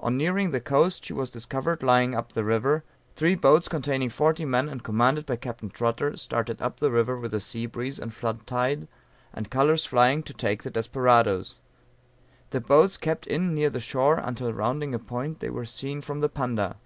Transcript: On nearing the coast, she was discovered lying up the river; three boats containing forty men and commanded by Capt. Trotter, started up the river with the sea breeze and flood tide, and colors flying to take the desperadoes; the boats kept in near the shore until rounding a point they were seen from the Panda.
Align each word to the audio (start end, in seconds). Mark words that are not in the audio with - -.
On 0.00 0.16
nearing 0.16 0.50
the 0.50 0.62
coast, 0.62 1.04
she 1.04 1.12
was 1.12 1.30
discovered 1.30 1.82
lying 1.82 2.14
up 2.14 2.32
the 2.32 2.42
river; 2.42 2.84
three 3.16 3.34
boats 3.34 3.68
containing 3.68 4.08
forty 4.08 4.46
men 4.46 4.66
and 4.66 4.82
commanded 4.82 5.26
by 5.26 5.36
Capt. 5.36 5.74
Trotter, 5.74 6.16
started 6.16 6.62
up 6.62 6.78
the 6.78 6.90
river 6.90 7.18
with 7.18 7.32
the 7.32 7.38
sea 7.40 7.66
breeze 7.66 7.98
and 7.98 8.14
flood 8.14 8.46
tide, 8.46 8.88
and 9.30 9.50
colors 9.50 9.84
flying 9.84 10.22
to 10.22 10.32
take 10.32 10.62
the 10.62 10.70
desperadoes; 10.70 11.56
the 12.48 12.62
boats 12.62 12.96
kept 12.96 13.26
in 13.26 13.52
near 13.52 13.68
the 13.68 13.78
shore 13.78 14.16
until 14.16 14.54
rounding 14.54 14.94
a 14.94 14.98
point 14.98 15.40
they 15.40 15.50
were 15.50 15.66
seen 15.66 16.00
from 16.00 16.20
the 16.20 16.30
Panda. 16.30 16.76